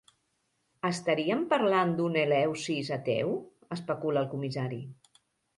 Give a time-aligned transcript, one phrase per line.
[0.89, 3.37] Estaríem parlant d'un Eleusis ateu?
[3.77, 4.85] —especula el comissari.